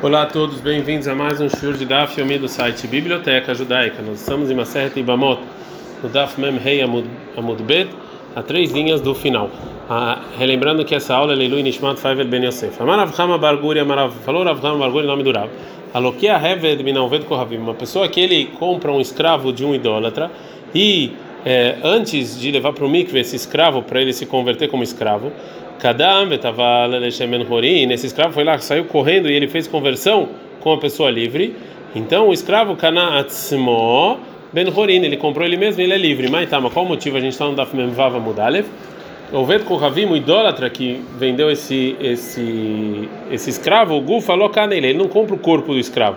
[0.00, 4.00] Olá a todos, bem-vindos a mais um show de Daf Yomi do site Biblioteca Judaica.
[4.00, 5.40] Nós estamos em Maseret Ibamot,
[6.00, 7.04] no Daf Mem Rei Amud,
[7.36, 7.90] Amud Bet,
[8.36, 9.50] a três linhas do final.
[9.90, 12.80] Ah, relembrando que essa aula é Leilu Nishmat Faivel Ben Yosef.
[12.80, 15.50] Amarav Hama Barguri, Amarav, falou Rav Hama Barguri, nome do Rav.
[15.92, 20.30] Alokia Heved Minalved Kohavim, uma pessoa que ele compra um escravo de um idólatra
[20.72, 21.12] e
[21.44, 25.32] é, antes de levar para o mikve esse escravo para ele se converter como escravo,
[25.78, 30.28] Kadam estava nesse escravo foi lá, saiu correndo e ele fez conversão
[30.60, 31.54] com a pessoa livre.
[31.94, 34.18] Então o escravo Kana Atzmo
[34.52, 36.28] Ben Horin, ele comprou ele mesmo, ele é livre.
[36.28, 37.16] Mas tá, mas qual o motivo?
[37.16, 38.66] A gente está no Daf Memvava Mudalev.
[39.30, 44.88] O Ved Kohavim, o idólatra que vendeu esse esse esse escravo, o Gu falou nele,
[44.88, 46.16] ele não compra o corpo do escravo.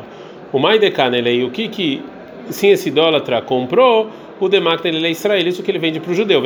[0.53, 2.02] O Maidekanele, o que que
[2.49, 4.09] sim esse idólatra comprou?
[4.45, 6.41] O demak ele é Israel, isso que ele vende para o judeu.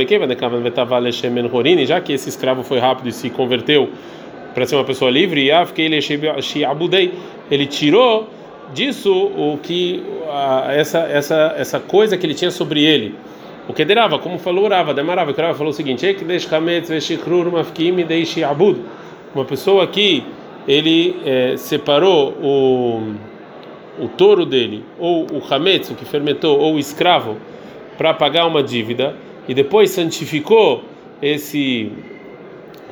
[1.86, 3.90] Já que esse escravo foi rápido e se converteu
[4.54, 5.50] para ser uma pessoa livre,
[7.52, 8.30] ele tirou
[8.74, 10.04] disso o que
[10.70, 13.16] essa essa essa coisa que ele tinha sobre ele.
[13.68, 16.06] O que derava, como falou Rava, demarava, o Rava falou o seguinte:
[19.34, 20.24] uma pessoa que
[20.68, 23.16] ele é, separou o
[24.00, 27.38] o touro dele, ou o hametz, o que fermentou, ou o escravo,
[27.98, 29.16] para pagar uma dívida
[29.48, 30.84] e depois santificou
[31.22, 31.92] esse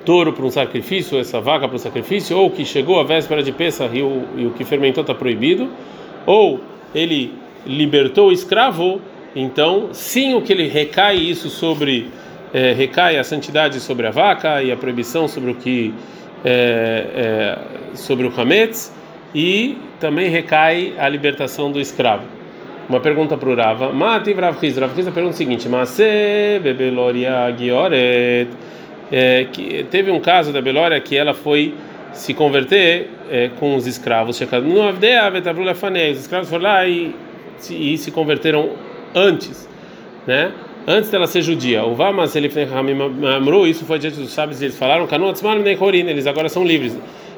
[0.06, 3.52] touro para um sacrifício, essa vaca para um sacrifício, ou que chegou a véspera de
[3.52, 5.70] Pesach e o, e o que fermentou está proibido,
[6.26, 6.60] ou
[6.94, 7.34] ele
[7.66, 9.02] libertou o escravo,
[9.36, 12.12] então sim o que ele recai isso sobre
[12.54, 15.92] é, recai a santidade sobre a vaca e a proibição sobre o que
[16.46, 18.94] é, é, sobre o hametz
[19.34, 22.33] e também recai a libertação do escravo.
[22.90, 23.94] Uma pergunta para o Rava.
[23.94, 24.78] Mati Rav Chiz.
[24.78, 28.48] Rav Chiz pergunta o seguinte: Mase bebeloria gioret.
[29.12, 31.74] É, que teve um caso da Belória que ela foi
[32.14, 34.36] se converter é, com os escravos.
[34.36, 37.14] Os escravos foram lá e,
[37.70, 38.72] e se converteram
[39.14, 39.70] antes,
[40.26, 40.52] né?
[40.88, 41.84] Antes dela ser judia.
[41.84, 42.50] O Vamas ele
[43.36, 45.08] amru, isso foi diante dos sábios eles falaram,
[46.10, 46.98] eles agora são livres.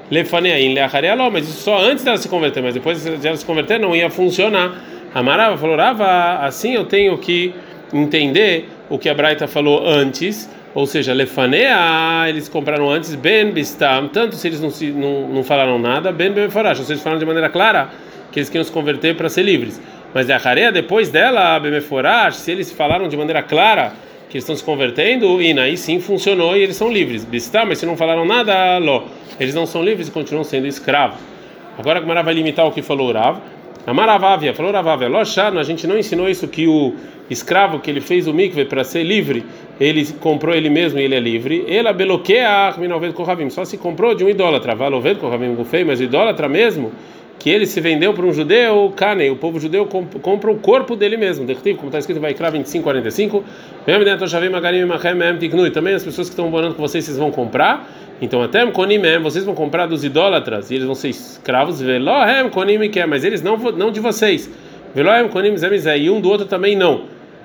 [0.09, 0.75] Lefaneain,
[1.31, 4.09] mas isso só antes dela se converter, mas depois de ela se converter não ia
[4.09, 4.94] funcionar.
[5.15, 7.55] Amarava falou, Rava, assim eu tenho que
[7.93, 14.09] entender o que a Braita falou antes, ou seja, lefanea, eles compraram antes, ben bistam,
[14.09, 17.19] tanto se eles não, se, não, não falaram nada, ben beforash, ou seja, eles falaram
[17.19, 17.89] de maneira clara
[18.29, 19.81] que eles queriam se converter para ser livres.
[20.13, 23.93] Mas a Hareia, depois dela, bemeforash, se eles falaram de maneira clara
[24.29, 27.23] que eles estão se convertendo, e aí sim funcionou e eles são livres.
[27.23, 29.03] Bistam, mas se não falaram nada, ló,
[29.39, 31.17] eles não são livres e continuam sendo escravos.
[31.77, 33.39] Agora a Gemara vai limitar o que falou o Rav.
[33.85, 36.93] Amaravávia, falou Ravávia, Lochano, a gente não ensinou isso que o
[37.29, 39.45] escravo que ele fez o mikve para ser livre,
[39.79, 41.65] ele comprou ele mesmo e ele é livre.
[41.67, 42.73] Ela beloqueia
[43.49, 46.91] só se comprou de um idólatra, valoved kohavim gufei, mas o idólatra mesmo,
[47.37, 51.17] que ele se vendeu para um judeu, Kane, o povo judeu compra o corpo dele
[51.17, 51.45] mesmo.
[51.45, 53.43] Como está escrito, vai Vaikra 25:45.
[55.71, 57.87] Também as pessoas que estão morando com vocês, vocês vão comprar.
[58.21, 61.81] Então até Konimem, vocês vão comprar dos idólatras e eles vão ser escravos.
[61.81, 64.49] Velohem Konim quer, mas eles não não de vocês.
[64.93, 67.03] Velohem Konim Zemizé e um do outro também não.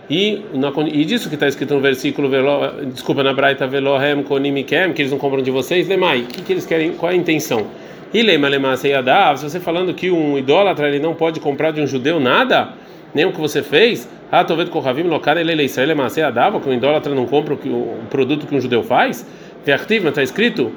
[0.08, 4.62] E, na, e disso que está escrito no versículo, velo, desculpa, na Braita, Velohem Konim
[4.64, 7.14] Kem, que eles não compram de vocês, Lemai, o que, que eles querem, qual é
[7.14, 7.66] a intenção?
[8.12, 11.80] E Lema Lema Seyadav, se você falando que um idólatra ele não pode comprar de
[11.80, 12.70] um judeu nada,
[13.14, 16.72] nem o que você fez, ah, tô vendo Kohavim Lokar ele Israel Lema que um
[16.72, 19.24] idólatra não compra o, o produto que um judeu faz,
[19.64, 20.72] Vertiv, está escrito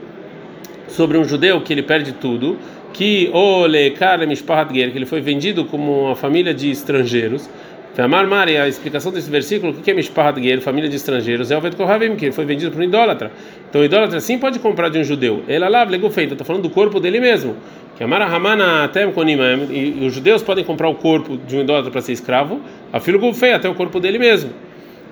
[0.88, 2.58] sobre um judeu que ele perde tudo,
[2.92, 7.50] que Ole que ele foi vendido como uma família de estrangeiros.
[7.98, 11.58] Amar Mari, a explicação desse versículo, o que é Mishpahat Ger, família de estrangeiros, é
[11.58, 13.32] o Vet Kohavim, que ele foi vendido por um idólatra.
[13.70, 15.44] Então o idólatra sim pode comprar de um judeu.
[15.48, 17.56] Ela lá, lego feito, está falando do corpo dele mesmo.
[17.96, 21.92] Que Amar Hamana Tem Konimam, e os judeus podem comprar o corpo de um idólatra
[21.92, 22.60] para ser escravo,
[22.92, 24.52] a filho Gufei, até o corpo dele mesmo.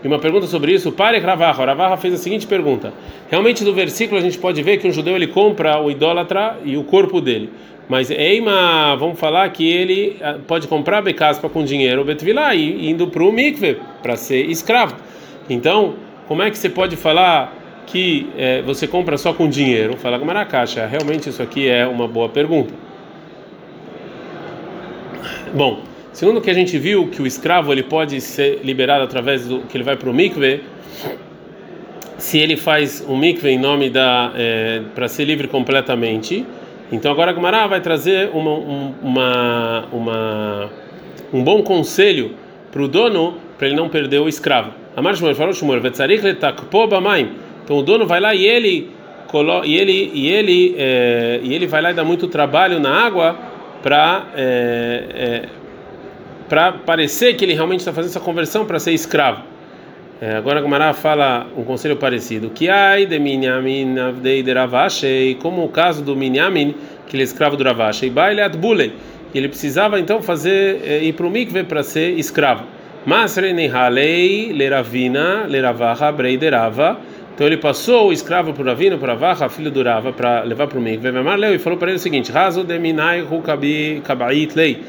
[0.03, 1.65] E uma pergunta sobre isso, Pare Ravaha.
[1.65, 2.91] Ravaha fez a seguinte pergunta:
[3.29, 6.75] Realmente do versículo a gente pode ver que um judeu ele compra o idólatra e
[6.75, 7.51] o corpo dele.
[7.87, 13.07] Mas Eima, vamos falar que ele ah, pode comprar Becaspa com dinheiro, Betvilá, e indo
[13.07, 14.95] para o mikve, para ser escravo.
[15.49, 15.95] Então,
[16.27, 17.53] como é que você pode falar
[17.85, 19.97] que é, você compra só com dinheiro?
[19.97, 20.85] Fala com Maracaxa.
[20.85, 22.73] Realmente isso aqui é uma boa pergunta.
[25.53, 25.81] Bom,
[26.13, 29.59] segundo o que a gente viu, que o escravo ele pode ser liberado através do
[29.61, 30.61] que ele vai para o mikve,
[32.17, 36.45] se ele faz um mikve em nome da é, para ser livre completamente
[36.91, 38.51] então agora a Gumara vai trazer uma,
[39.01, 40.69] uma, uma,
[41.31, 42.35] um bom conselho
[42.69, 44.71] para o dono para ele não perder o escravo.
[44.95, 45.81] Amar Shmuel falou Shmuel,
[47.63, 48.89] Então o dono vai lá e ele
[49.63, 53.37] e ele e ele é, e ele vai lá e dá muito trabalho na água
[53.81, 55.49] para é, é,
[56.51, 59.41] para parecer que ele realmente está fazendo essa conversão para ser escravo.
[60.19, 62.49] É, agora a Gumara fala um conselho parecido.
[62.49, 64.43] Que ai de Minyamin avdei
[65.39, 66.75] como o caso do Minyamin,
[67.07, 68.91] que ele é escravo do Ravashei, baile atbulei.
[69.33, 72.65] Ele precisava então fazer é, ir para o mikve para ser escravo.
[73.05, 76.99] Mas halei leravina leravaha breiderava.
[77.33, 80.77] Então ele passou o escravo para Ravina, para Ravaha, filho do Rava, para levar para
[80.77, 81.07] o mikve.
[81.55, 84.83] E falou para ele o seguinte: Razo de minai hukabi kabait lei.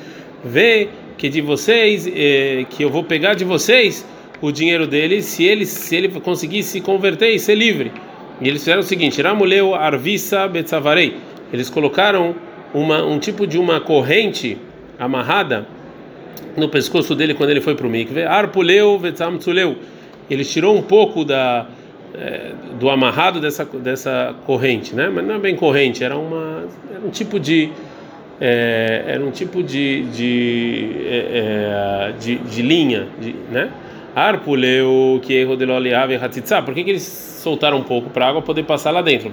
[0.45, 4.07] Vê que de vocês, eh, que eu vou pegar de vocês
[4.41, 7.93] o dinheiro dele se ele se ele conseguir se converter e ser livre.
[8.41, 11.17] E eles fizeram o seguinte: Ramuleu arvisa betzavarei.
[11.53, 12.35] Eles colocaram
[12.75, 14.59] uma, um tipo de uma corrente
[14.99, 15.67] amarrada
[16.57, 18.23] no pescoço dele quando ele foi para o mikve.
[18.25, 19.77] Arpuleu vetzamtzuleu.
[20.31, 21.67] Ele tirou um pouco da
[22.15, 25.09] é, do amarrado dessa dessa corrente, né?
[25.09, 27.71] Mas não é bem corrente, era uma era um tipo de
[28.45, 33.71] é, era um tipo de de, é, de, de linha, de, né?
[34.17, 35.65] Arpuleu, que erro de
[36.17, 36.61] hatitza.
[36.61, 37.05] Por que, que eles
[37.41, 39.31] soltaram um pouco para a água poder passar lá dentro?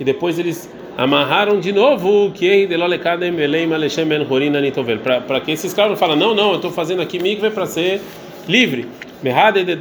[0.00, 4.98] E depois eles amarraram de novo, que erro de lolekadem beleim alechem ben horina nitovel.
[4.98, 8.00] Para que esses caras não falam, não, não, eu estou fazendo aqui mikve para ser
[8.48, 8.88] livre.
[9.22, 9.76] De.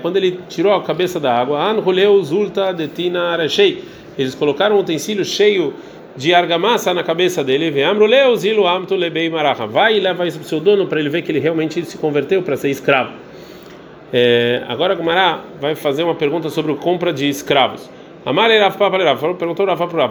[0.00, 1.60] Quando ele tirou a cabeça da água,
[2.22, 3.84] zulta de tina arashei.
[4.16, 5.74] Eles colocaram um utensílio cheio
[6.16, 7.70] de argamassa na cabeça dele,
[9.66, 11.96] vai e leva isso para o seu dono para ele ver que ele realmente se
[11.98, 13.12] converteu para ser escravo.
[14.12, 17.88] É, agora Gumará vai fazer uma pergunta sobre a compra de escravos.
[19.38, 20.06] Perguntou Rafa para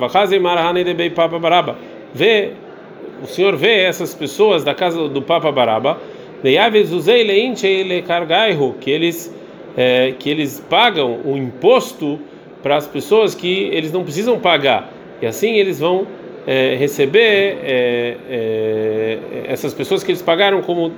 [1.50, 1.76] Rafa,
[2.14, 2.52] vê,
[3.22, 6.00] o senhor vê essas pessoas da casa do Papa Baraba,
[8.82, 9.36] que eles
[9.78, 12.20] é, que eles pagam o imposto
[12.64, 16.08] para as pessoas que eles não precisam pagar e assim eles vão
[16.48, 19.18] é, receber é, é,
[19.48, 20.92] essas pessoas que eles pagaram como,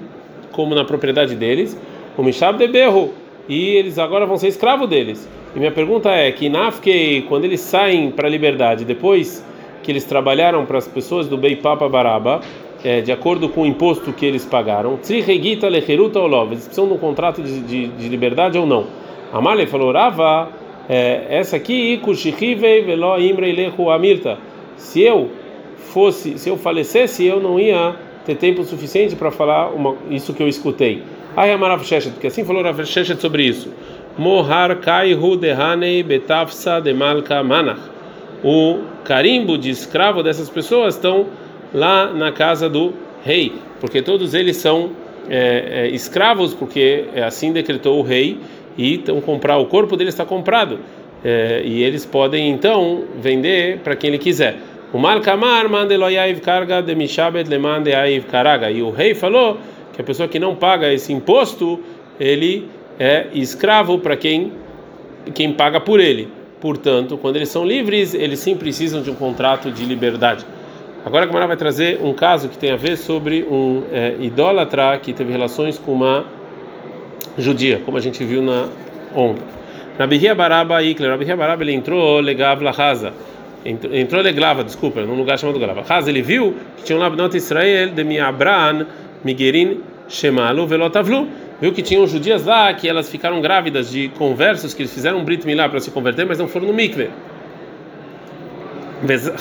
[0.51, 1.79] como na propriedade deles,
[2.17, 3.13] o Mishab de Berro,
[3.49, 5.27] e eles agora vão ser escravos deles.
[5.55, 9.45] E minha pergunta é: que Nafkei, quando eles saem para a liberdade, depois
[9.83, 12.39] que eles trabalharam para as pessoas do Bei Papa Baraba,
[12.83, 14.97] é, de acordo com o imposto que eles pagaram,
[16.53, 18.85] eles precisam de um contrato de, de, de liberdade ou não?
[19.33, 20.49] Amalei falou: Rava
[20.93, 22.01] é, essa aqui,
[24.75, 25.29] se eu
[25.77, 27.95] fosse, se eu falecesse, eu não ia
[28.25, 31.01] ter tempo suficiente para falar uma, isso que eu escutei.
[31.37, 33.73] Aí Amarav porque assim falou Rav Sheshet sobre isso.
[34.17, 37.79] Mohar Kaihu Dehanei Betafsa Demalka Manach.
[38.43, 41.27] O carimbo de escravo dessas pessoas estão
[41.73, 42.91] lá na casa do
[43.23, 44.89] rei, porque todos eles são
[45.29, 48.37] é, é, escravos, porque assim decretou o rei
[48.77, 50.79] e então comprar o corpo deles está comprado
[51.23, 54.57] é, e eles podem então vender para quem ele quiser.
[54.93, 59.57] O Malkamar mandeloyaiv carga de mishabet lemande aiv karaga e o rei falou
[59.93, 61.79] que a pessoa que não paga esse imposto
[62.19, 62.67] ele
[62.99, 64.51] é escravo para quem
[65.33, 66.27] quem paga por ele.
[66.59, 70.45] Portanto, quando eles são livres, eles sim precisam de um contrato de liberdade.
[71.03, 74.99] Agora a Gamara vai trazer um caso que tem a ver sobre um é, idólatra
[74.99, 76.25] que teve relações com uma
[77.37, 78.67] judia, como a gente viu na
[79.15, 79.43] ontem.
[79.97, 82.71] Rabihia Baraba Ikler, Rabihia Baraba ele entrou legav la
[83.63, 85.83] entrou leglava, desculpa, num lugar chamado Glava.
[85.87, 88.85] Haza ele viu que tinha um labnot Israel de Miabran
[89.23, 91.27] Migerin Shemalu Velotavlu.
[91.61, 95.23] Viu que tinham judias lá que elas ficaram grávidas de conversos que eles fizeram um
[95.23, 97.09] brit milá para se converter, mas não foram no mikve.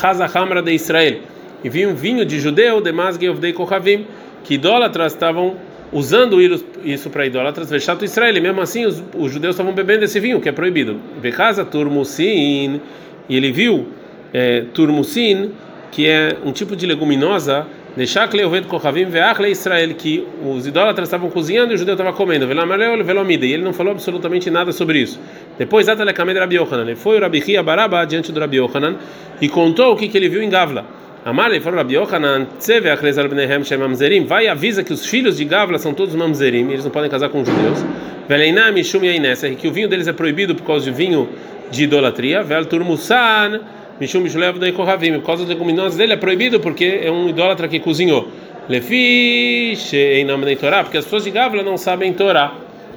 [0.02, 1.20] Haza Hamra de Israel.
[1.64, 4.06] E viu um vinho de judeu de Masgei of Kohavim,
[4.44, 5.56] que idólatras estavam
[5.92, 6.40] usando
[6.84, 10.40] isso para idólatras, Veshato Israel, e mesmo assim os, os, judeus estavam bebendo esse vinho,
[10.40, 11.00] que é proibido.
[11.20, 12.80] Bekasa turmusin,
[13.28, 13.88] e ele viu
[14.32, 15.50] é, turmusin,
[15.90, 17.66] que é um tipo de leguminosa,
[17.96, 22.46] deixar Leoved Kochavim Veachle Israel, que os idólatras estavam cozinhando e o judeu estava comendo,
[22.46, 25.18] Velamaleu Velomida, e ele não falou absolutamente nada sobre isso.
[25.58, 28.58] Depois, Atalekamed Rabi Yohanan, ele foi o Rabi Baraba diante do Rabi
[29.40, 31.00] e contou o que, que ele viu em Gavla.
[31.22, 35.36] Amar falou Rabi Yohanan, Tseve Akrezar Bnehem Shem Mamzerim, vai e avisa que os filhos
[35.36, 37.84] de Gavla são todos Mamzerim, eles não podem casar com judeus.
[38.26, 41.28] Veleinam Mishum Yainesa, que o vinho deles é proibido por causa de vinho
[41.70, 42.42] de idolatria.
[42.42, 43.60] Vel Turmusan,
[44.00, 47.68] Mishum Mishulev da Kohavim, por causa das leguminosas dele é proibido porque é um idólatra
[47.68, 48.26] que cozinhou.
[48.66, 52.54] Lefi Sheinam Torá, porque as pessoas de Gavla não sabem Torá.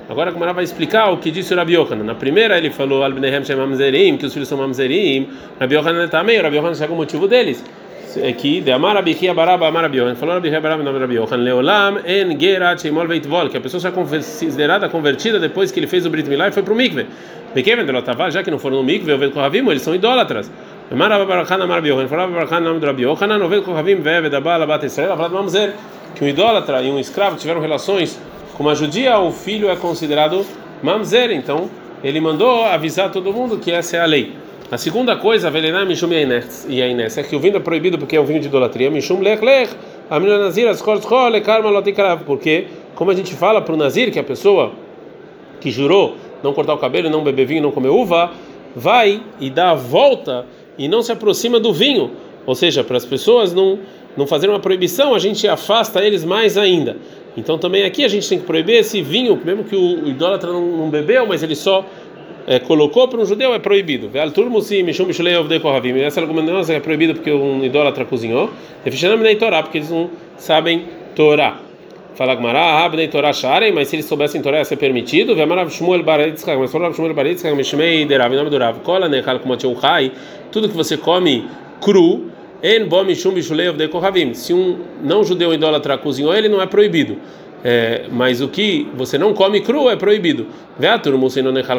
[0.10, 2.06] Agora a Gemara vai explicar o que disse o Rabi Yohanan.
[2.06, 5.28] Na primeira ele falou Albnehem Shem Mamzerim, que os filhos são Mamzerim.
[5.60, 7.62] Rabi Yohanan também, o Rabi Yohanan chega o motivo deles
[8.38, 12.82] que de Amar Abihia Baraba Amar Abiohan, falou Abihia Baraba nome Abiohan, Leolam en Gerat
[12.82, 16.48] Sheimol Veitvol, que a pessoa é considerada convertida depois que ele fez o Brit Milá
[16.48, 17.08] e foi para o Mikve.
[17.54, 20.52] Bekeven Delotaval, já que não foram no Mikve, o Kohavim, eles são idólatras.
[20.92, 24.86] Mara Barakana Mar Biohan, falava Barakana nome do Rabi Yohanan, Noved Kohavim Veved Abala Bat
[24.86, 25.74] Israel, falava Mamzer,
[26.16, 28.20] que um idólatra e um escravo tiveram relações
[28.54, 30.46] com uma judia, o filho é considerado
[30.82, 31.70] Mamzer, então
[32.04, 34.43] ele mandou avisar todo mundo que essa é a lei.
[34.74, 36.10] A segunda coisa, Velená Mishum
[36.68, 39.20] e Ainés, é que o vinho é proibido porque é um vinho de idolatria, Mishum
[39.20, 39.72] Lech Lech,
[40.10, 41.06] a menina Nazir, as cores
[41.46, 42.66] Karma Lotikarav, porque,
[42.96, 44.72] como a gente fala para o Nazir, que é a pessoa
[45.62, 48.32] que jurou não cortar o cabelo, não beber vinho, não comer uva,
[48.76, 52.10] vai e dá a volta e não se aproxima do vinho.
[52.44, 53.78] Ou seja, para as pessoas não,
[54.18, 56.98] não fazerem uma proibição, a gente afasta eles mais ainda.
[57.38, 60.66] Então também aqui a gente tem que proibir esse vinho, mesmo que o idólatra não,
[60.66, 61.86] não bebeu, mas ele só
[62.46, 64.10] é, colocou para um judeu, é proibido.
[66.02, 68.50] Essa leguminosa é proibida porque um idólatra cozinhou.
[69.64, 70.86] porque eles não sabem
[71.16, 71.58] Torá.
[72.16, 72.38] Fala
[73.34, 75.36] Sharem, mas se eles soubessem Torá ia ser permitido.
[75.36, 76.72] Mas
[80.52, 81.46] tudo que você come
[81.82, 82.30] cru.
[84.36, 87.18] Se um não judeu idólatra cozinhou, ele não é proibido.
[87.64, 90.48] É, mas o que você não come cru é proibido.
[90.78, 91.00] Vê a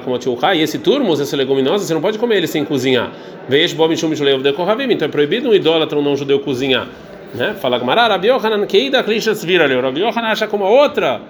[0.01, 0.17] como
[0.55, 3.13] e esse turmo, essa leguminosa, você não pode comer ele sem cozinhar.
[3.49, 3.87] Veja bom
[4.95, 6.89] então é proibido um idólatra um não judeu cozinhar.
[7.35, 7.55] Né?
[7.61, 9.79] Fala Gamara, Rabi Yohanan, Keida Klishas vira ali.
[9.79, 11.21] Rabi Yohanan acha como outra,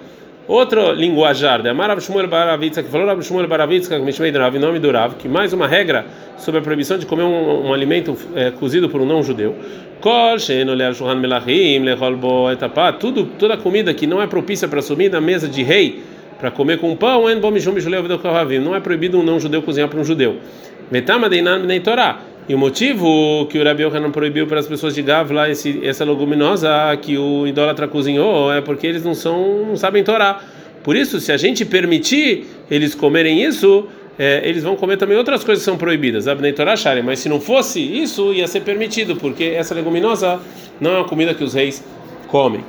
[0.47, 1.61] outro linguajar.
[1.61, 5.15] De Amar Shmuel Baravitza, que falou Shmuel Baravitza, que me Rav, em nome do Rav,
[5.15, 6.05] que mais uma regra
[6.37, 9.55] sobre a proibição de comer um, um alimento é, cozido por um não judeu.
[10.01, 14.79] Kol She'enoleh Shulhan Melachim, Lechol Bo Etapá, tudo, toda comida que não é propícia para
[14.79, 16.03] assumir na mesa de rei,
[16.39, 17.23] para comer com pão,
[18.61, 20.37] Não é proibido um não judeu cozinhar para um judeu.
[20.91, 22.19] Metama Deinan nem Torá.
[22.47, 26.05] E o motivo que o Rabi não proibiu para as pessoas de Gavla esse, essa
[26.05, 26.69] leguminosa
[27.01, 30.41] que o idólatra cozinhou é porque eles não são não sabem Torá.
[30.83, 33.87] Por isso, se a gente permitir eles comerem isso,
[34.19, 36.25] é, eles vão comer também outras coisas que são proibidas.
[37.03, 40.39] Mas se não fosse isso, ia ser permitido, porque essa leguminosa
[40.79, 41.83] não é uma comida que os reis
[42.27, 42.63] comem.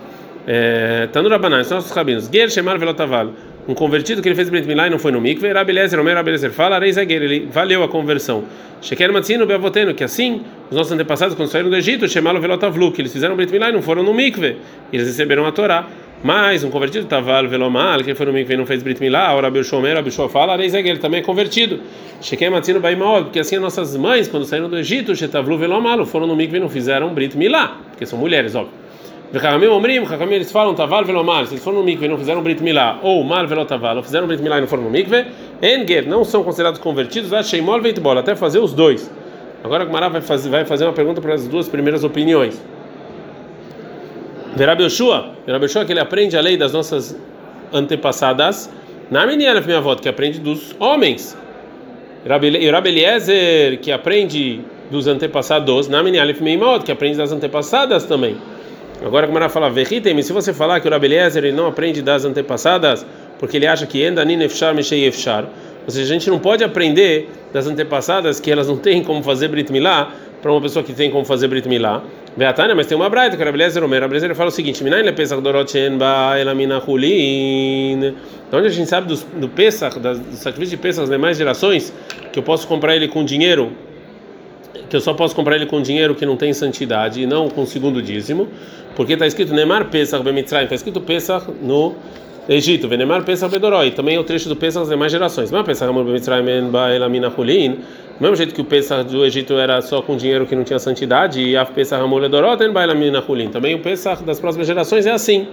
[0.47, 2.31] É, Tanura Banan, são nossos rabinos.
[2.33, 3.33] Ger Shemar Velotaval
[3.69, 6.53] um convertido que ele fez Brit Milá e não foi no mikve, Rabelezer, Omer Rabelezer
[6.53, 8.45] fala, Reis ele valeu a conversão.
[8.81, 13.03] Sheker Matzino Beavoteno, que assim, os nossos antepassados, quando saíram do Egito, Shemalo Velotavlu, que
[13.03, 14.57] eles fizeram Brit Milá e não foram no mikve,
[14.93, 15.89] eles receberam a Torá.
[16.23, 19.51] Mas um convertido, Taval Velomal, que foi no mikve e não fez Brit Milá, ora
[19.51, 21.81] Belchomer, Abishua fala, Reis ele também é convertido.
[22.21, 26.29] Sheker Matzino Baimaol, porque assim as nossas mães, quando saíram do Egito, Shetavlu Velomal, foram
[26.29, 28.86] no mikve e não fizeram Brit Milá, porque são mulheres, óbvio.
[29.33, 32.43] Vechamim omrim, Chachamim eles falam taval velomar, se eles foram no mikve e não fizeram
[32.43, 35.27] brit milá, ou mal velotaval, ou fizeram brit milá e não foram no mikve,
[35.61, 39.11] enger, não são considerados convertidos, sheimol veitbol, até fazer os dois.
[39.65, 42.63] Agora o Mará vai fazer, vai fazer uma pergunta para as duas primeiras opiniões.
[44.55, 47.19] Verabi Yoshua, Verabi Yoshua que ele aprende a lei das nossas
[47.73, 48.71] antepassadas,
[49.11, 51.37] na menina minha avó, que aprende dos homens.
[52.29, 52.49] Rabi
[52.89, 56.25] Eliezer, que aprende dos antepassados, na menina
[56.85, 58.37] que aprende das antepassadas também.
[59.05, 62.25] Agora como ela fala, Vehitem, se você falar que o Rabeliezer ele não aprende das
[62.25, 63.07] antepassadas,
[63.39, 65.45] porque ele acha que Endanin Efshar Meshei Efshar,
[65.85, 69.49] ou seja, a gente não pode aprender das antepassadas que elas não têm como fazer
[69.49, 70.13] Brit Milá
[70.43, 72.03] para uma pessoa que tem como fazer Brit Milá.
[72.37, 75.13] Beatânia, mas tem uma braita que o Rabeliezer Omer, Rabeliezer fala o seguinte: Minain le
[75.13, 78.15] Pesach Dorot Ba Elamina Hulin.
[78.47, 81.95] Então onde a gente sabe do, do Pesach, do sacrifício de Pesach das demais gerações,
[82.33, 83.73] que eu posso comprar ele com dinheiro
[84.89, 87.67] que eu só posso comprar ele com dinheiro que não tem santidade e não com
[87.67, 88.49] segundo dízimo,
[88.95, 91.95] porque está escrito Nemar Pesach Bemitzrayim, está escrito Pesach no
[92.49, 95.51] Egito, Venemar Pesach Bedoroi, também é o trecho do Pesach das demais gerações.
[95.51, 99.83] Mas Pesach Amor Bemitzrayim Baelamina Hulin, do mesmo jeito que o Pesach do Egito era
[99.83, 103.75] só com dinheiro que não tinha santidade, e a Pesach Amor Ledorot Baelamina Hulin, também
[103.75, 105.49] o Pesach das próximas gerações é assim.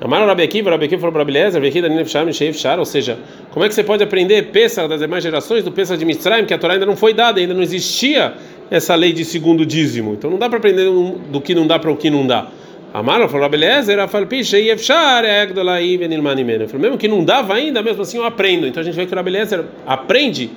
[0.00, 3.18] Amaram Rabi Akiva, Rabi Akiva falou para Abeleza, Vekida Ninefshar, Mishei Fshar, ou seja,
[3.50, 6.54] como é que você pode aprender Pesach das demais gerações do Pesach de Mitzrayim, que
[6.54, 8.34] a Torá ainda não foi dada, ainda não existia
[8.70, 10.14] essa lei de segundo dízimo.
[10.14, 12.48] Então não dá para aprender do que não dá para o que não dá.
[12.92, 16.66] Amaro falou, beleza, era falpiche efshar egdolai venilmanimene.
[16.66, 18.66] Falou, mesmo que não dava ainda, mesmo assim eu aprendo.
[18.66, 20.50] Então a gente vê que o beleza aprende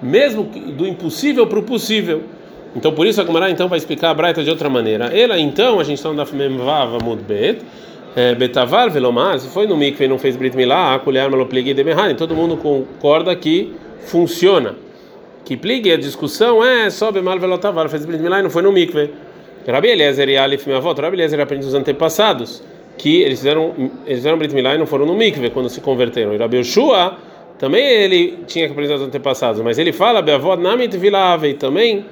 [0.00, 2.22] mesmo do impossível para o possível.
[2.74, 5.06] Então por isso a Gemara então vai explicar a Braita de outra maneira.
[5.06, 7.58] Ela então, a gente está no Daf Memvava Mudbet,
[8.14, 11.74] é, Betavar Velomar, se foi no mikve e não fez Brit Milá, a colher malopligui
[11.74, 11.84] de
[12.16, 13.72] todo mundo concorda que
[14.06, 14.74] funciona
[15.44, 18.72] que pligue a discussão é sobe mal velotavar, fez brit milá e não foi no
[18.72, 19.10] mikve.
[19.66, 22.62] Rabi Eliezer e Alif, minha avó, Rabi Eliezer aprende dos antepassados,
[22.98, 23.72] que eles fizeram,
[24.06, 26.34] eles fizeram brit milá e não foram no mikve quando se converteram.
[26.34, 27.16] E Rabi Yoshua,
[27.58, 32.04] também ele tinha que aprender dos antepassados, mas ele fala, Beavó, namit vilave, também,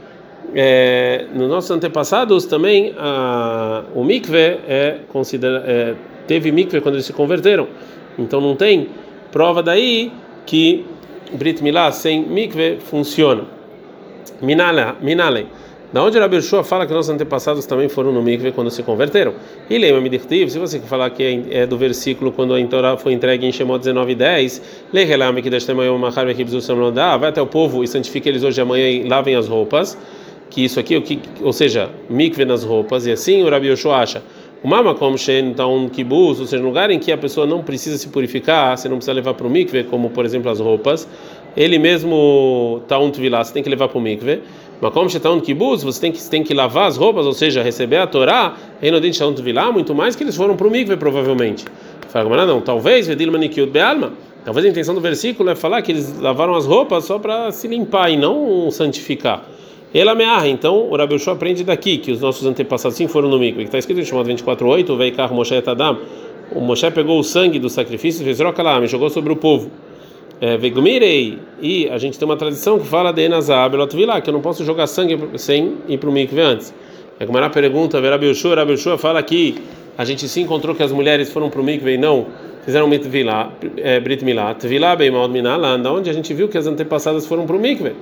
[0.54, 5.94] é, nos nossos antepassados, também, a, o mikve é, é,
[6.26, 7.66] teve mikve quando eles se converteram.
[8.16, 8.88] Então não tem
[9.32, 10.12] prova daí
[10.46, 10.84] que
[11.32, 13.44] Brit Milá sem mikve funciona.
[14.42, 15.46] Minale.
[15.92, 19.34] Da onde Rabi Yoshua fala que nossos antepassados também foram no mikve quando se converteram?
[19.68, 23.44] E lembra Midirtiv, se você falar que é do versículo quando a Torá foi entregue
[23.44, 25.50] em Shemot 19 10, Lehelam que
[27.18, 29.99] vai até o povo e santifique eles hoje amanhã e lavem as roupas,
[30.49, 34.22] que isso aqui, que, ou seja, mikve nas roupas, e assim o Rabi Yoshua acha.
[34.62, 37.96] O mama como shen taun kibuz, ou seja, lugar em que a pessoa não precisa
[37.96, 41.08] se purificar, você não precisa levar para o mikve, como por exemplo as roupas,
[41.56, 44.42] ele mesmo taun tvilá, você tem que levar para o mikve.
[44.78, 47.62] Mas como está um kibuz, você tem que tem que lavar as roupas, ou seja,
[47.62, 50.70] receber a Torá, aí no dente de vilá, muito mais que eles foram para o
[50.70, 51.64] mikve provavelmente.
[52.08, 54.12] Fala, não, talvez vedil manikiut bealma.
[54.44, 57.68] Talvez a intenção do versículo é falar que eles lavaram as roupas só para se
[57.68, 59.44] limpar e não santificar.
[59.92, 63.40] Ela ameaça, então o Rabi Ushua aprende daqui que os nossos antepassados sim foram no
[63.40, 65.99] mikve, que está escrito em chamado 24:8, veikar Moshe Tadam.
[66.52, 69.70] O Moshe pegou o sangue do sacrifício fez rocalam, jogou sobre o povo.
[70.40, 73.76] É, Vegumirei, e a gente tem uma tradição que fala de Enazab,
[74.23, 76.73] que eu não posso jogar sangue sem ir para o mikve antes.
[77.18, 79.56] É como a pergunta, Rabi Ushua, Rabi Ushua fala que
[79.99, 82.26] a gente se encontrou que as mulheres foram para o mikve e não
[82.64, 87.26] fizeram mitvila, é, brit milá, tvilá mal minalá, onde a gente viu que as antepassadas
[87.26, 87.92] foram para o mikve.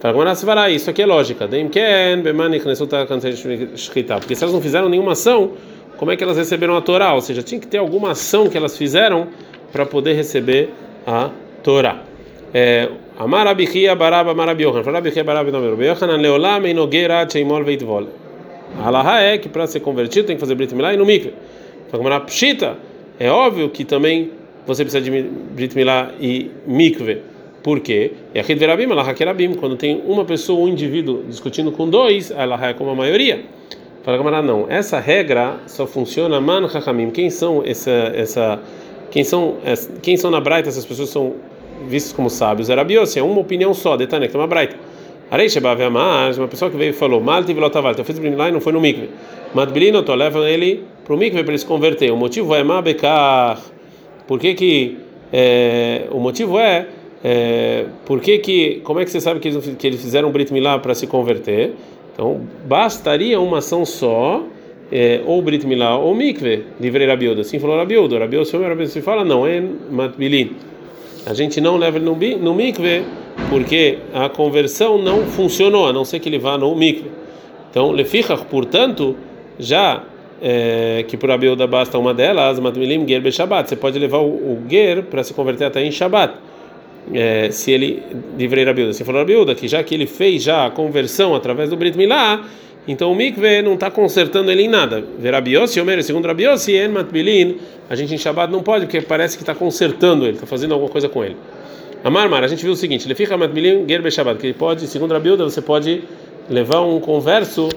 [0.00, 1.46] Fala, isso aqui é lógica.
[1.46, 1.78] Porque
[4.34, 5.50] se elas não fizeram nenhuma ação,
[5.98, 7.12] como é que elas receberam a Torá?
[7.12, 9.28] Ou seja, tinha que ter alguma ação que elas fizeram
[9.70, 10.70] para poder receber
[11.06, 11.28] a
[11.62, 12.02] Torá.
[13.18, 14.82] Amar Abichia Baraba Marabiohan.
[14.82, 18.08] Fala Abichia Baraba Yohanan Leolam Einogera Cheimol Veitvol.
[18.82, 21.34] Alaha é que para ser convertido tem que fazer Brit Milá e no mikve.
[21.90, 22.78] Fala Pshita.
[23.18, 24.30] É óbvio que também
[24.66, 27.20] você precisa de Brit Milá e mikve.
[27.62, 28.12] Por quê?
[28.34, 29.54] Allah kerabim.
[29.54, 33.44] Quando tem uma pessoa, um indivíduo discutindo com dois, ela é como a maioria.
[34.02, 34.66] Fala camarada, não.
[34.68, 37.10] Essa regra só funciona man hakamim.
[37.10, 38.60] Quem são essa essa
[39.10, 39.56] quem são
[40.00, 41.34] quem são na Braita essas pessoas são
[41.86, 42.70] vistas como sábios.
[42.70, 44.76] Era biose, é uma opinião só, detalhe, que é uma Braita.
[45.30, 48.48] Arei Shebav Amar, uma pessoa que veio e falou: Mal tive lotaval, eu fiz lá
[48.48, 49.10] e não foi no mikve.
[49.54, 52.10] Madbilino, tô levando ele para o mikve para ele se converter.
[52.10, 53.60] O motivo é Mabekar.
[54.26, 54.98] Por que que
[55.32, 56.86] é, o motivo é
[57.22, 60.52] é, por que que, como é que você sabe que eles, que eles fizeram Brit
[60.52, 61.72] Milá para se converter?
[62.12, 64.42] Então, bastaria uma ação só,
[64.90, 67.42] é, ou Brit Milá ou Mikve, livrei Rabiuda.
[67.42, 68.18] Assim falou Rabiuda.
[68.18, 70.52] Rabiuda, se fala, não, é Matbilin.
[71.26, 73.04] A gente não leva ele no, no Mikve,
[73.50, 77.10] porque a conversão não funcionou, a não ser que ele vá no Mikve.
[77.70, 79.14] Então, Lefichach, portanto,
[79.58, 80.02] já
[80.40, 83.68] é, que por Rabiuda basta uma delas, Matbilim Ger Shabbat.
[83.68, 86.49] Você pode levar o, o Ger para se converter até em Shabbat
[87.12, 88.02] é, se ele
[88.38, 91.76] livrei Rabiuda, se falou Rabiuda que já que ele fez já a conversão através do
[91.76, 92.44] Brit Milá,
[92.86, 95.04] então o mikve não está consertando ele em nada.
[95.18, 97.58] Verabiosi, Omer, segundo Rabiossi, En Matbilin,
[97.88, 100.90] a gente em Shabbat não pode, porque parece que está consertando ele, está fazendo alguma
[100.90, 101.36] coisa com ele.
[102.02, 104.86] Amar, Mar, a gente viu o seguinte, ele fica Matbilin Gerbe Shabbat, que ele pode,
[104.86, 106.02] segundo Rabiuda, você pode
[106.48, 107.68] levar um converso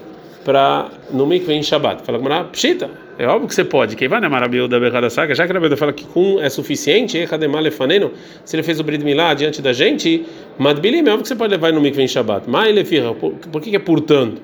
[0.44, 2.02] para no mikve em Shabbat.
[2.04, 3.96] Fala com pshita, é óbvio que você pode.
[3.96, 6.48] Quem vai na marabilha da Berrada Saga, já que a Rabiuda fala que com é
[6.50, 7.18] suficiente,
[8.44, 10.24] se ele fez o Brit Milá diante da gente,
[10.58, 12.48] Madbilim, é óbvio que você pode levar no mikve em Shabbat.
[12.48, 14.42] Mas ele fica, por que é portanto?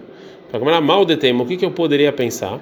[0.51, 2.61] Fala com mal de tema, o que, que eu poderia pensar?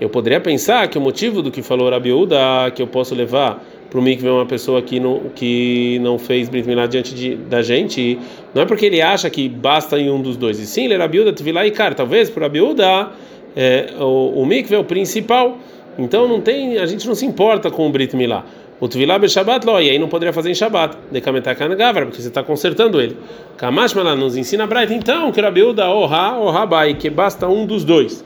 [0.00, 3.98] Eu poderia pensar que o motivo do que falou Rabiuda, que eu posso levar para
[3.98, 8.18] o mikve uma pessoa que não, que não fez Brit Milá diante de, da gente,
[8.54, 10.58] não é porque ele acha que basta em um dos dois.
[10.58, 11.94] E sim, ele é Rabiuda, Tvilá e Kar.
[11.94, 13.10] Talvez para Rabiuda
[13.56, 15.58] é, o, o mikve é o principal.
[15.98, 18.44] Então não tem, a gente não se importa com o Brit Milá.
[18.80, 20.96] O Tvilá Shabbat lo, e aí não poderia fazer em Shabbat.
[21.10, 23.16] De Kametakan Gavra, porque você está consertando ele.
[23.56, 28.24] Kamash nos ensina a Bright, então, que Rabiuda, Oha, Ohabai, que basta um dos dois.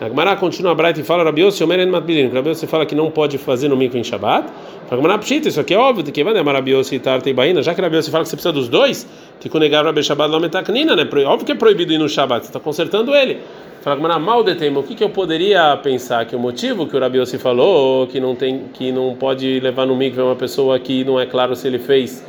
[0.00, 2.28] A Gemara continua a Braita e fala, Rabiose, Omer en Matbilin.
[2.28, 4.48] Rabiose fala que não pode fazer no mikve em Shabbat.
[4.88, 7.62] Fala, Gemara, pshita, isso aqui é óbvio, que vai demar Rabiose e Tarta e Baína.
[7.62, 9.06] Já que Rabiose fala que você precisa dos dois,
[9.40, 11.08] que com negar Rabi Shabbat não metaknina, né?
[11.24, 13.38] Óbvio que é proibido ir no Shabbat, você está consertando ele.
[13.80, 16.26] Fala, Gemara, mal de tema, o que, que eu poderia pensar?
[16.26, 19.96] Que o motivo que o Rabiose falou, que não tem, que não pode levar no
[19.96, 22.24] mikve uma pessoa que não é claro se ele fez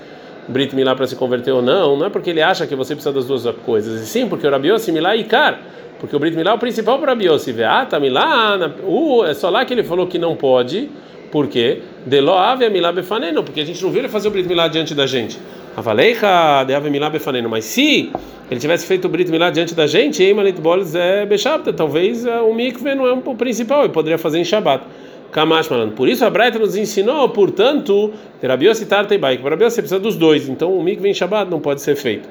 [0.47, 3.13] Brit Milá para se converter ou não, não é porque ele acha que você precisa
[3.13, 5.60] das duas coisas, e sim porque o Rabiose Milá e Kar
[6.04, 7.56] porque o Brit Milá é o principal para Biossi.
[7.63, 10.89] Ah, tá Milá, uh, é só lá que ele falou que não pode.
[11.32, 11.80] Por quê?
[12.06, 14.94] Deló ave milá befaneno, porque a gente não viu ele fazer o Brit Milá diante
[14.94, 15.39] da gente.
[15.78, 17.48] Avaleicha de ave milá befaneno.
[17.48, 18.12] Mas se
[18.52, 22.26] ele tivesse feito o Brit Milá diante da gente, em Malit Bolis é Bechabta, talvez
[22.26, 24.84] uh, o mikve não é o principal, ele poderia fazer em Shabbat.
[25.32, 25.94] Kamash falando.
[25.94, 28.12] Por isso a Braita nos ensinou, portanto,
[28.42, 30.50] Terabios Tarteibai, que para você precisa dos dois.
[30.50, 32.28] Então o mikve em Shabbat não pode ser feito.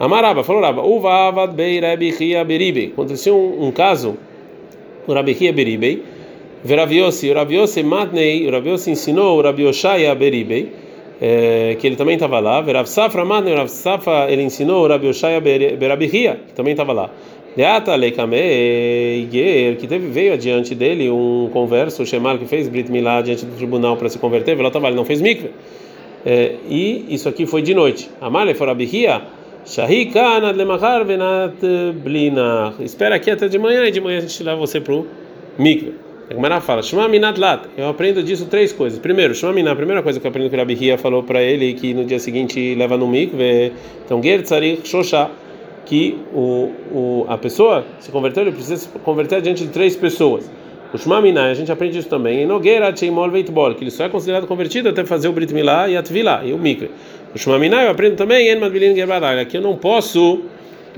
[0.00, 2.86] Amaraba, falou Raba, Uvavad bei Rabi Chia Beribei.
[2.86, 4.16] Aconteceu um, um caso,
[5.06, 6.02] o Rabi Chia Beribei,
[6.64, 10.72] Veraviosi, o Raviosi Matnei, o ensinou o Rabi Oshaya Beribei,
[11.20, 12.62] é, que ele também estava lá.
[12.62, 17.10] Verav Safra Madne, Rav Safra, ele ensinou o Rabi Oshaya Berabihia, que também estava lá.
[17.54, 23.20] Deata Leikameiger, que teve, veio adiante dele um converso, o Shemar, que fez Brit Milá
[23.20, 25.50] diante do tribunal para se converter, ele não fez mikve.
[26.24, 28.08] É, e isso aqui foi de noite.
[28.20, 29.22] Amale Forabihia,
[29.64, 31.60] Shahi Kanad Lemachar Venat
[32.02, 32.74] Blina.
[32.80, 35.06] Espera aqui até de manhã e de manhã a gente leva você para o
[35.58, 35.94] mikve.
[36.30, 37.64] A Gemara fala, Shema Minat Lat.
[37.76, 38.98] Eu aprendo disso três coisas.
[38.98, 41.42] Primeiro, Shema Minat, a primeira coisa que eu aprendo que o Rabi Hia falou para
[41.42, 43.72] ele que no dia seguinte leva no mikve.
[44.04, 45.28] Então, Ger Tzarik Shosha,
[45.84, 50.50] que o, o, a pessoa se converteu, ele precisa se converter diante de três pessoas.
[50.94, 52.42] O Shema Minat, a gente aprende isso também.
[52.42, 55.88] Em Nogueira Cheimol Veitbol, que ele só é considerado convertido até fazer o Brit Milá
[55.88, 56.02] e a
[56.44, 56.90] e o mikve.
[57.34, 58.94] O eu aprendo também em Madbilin
[59.48, 60.42] que eu não posso.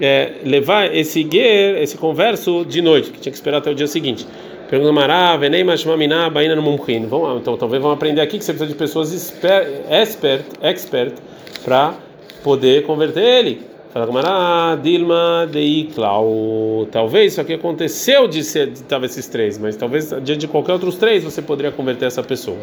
[0.01, 4.27] É, levar esse esse converso de noite, que tinha que esperar até o dia seguinte.
[4.73, 7.07] Pergunta Mará, Venei Mashmaminá, Baina no Mumkin.
[7.39, 9.35] Então talvez vão aprender aqui que você precisa de pessoas
[9.91, 11.13] expert, expert
[11.63, 11.95] para
[12.43, 13.61] poder converter ele.
[13.93, 16.89] Fala Mará, Dilma, Deiklau.
[16.91, 20.73] Talvez isso aqui aconteceu de ser de, talvez esses três, mas talvez diante de qualquer
[20.73, 22.57] outros três você poderia converter essa pessoa.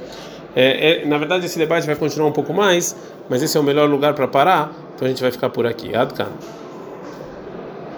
[0.55, 2.95] É, é, na verdade, esse debate vai continuar um pouco mais,
[3.29, 5.95] mas esse é o melhor lugar para parar, então a gente vai ficar por aqui.
[5.95, 6.27] Adkan.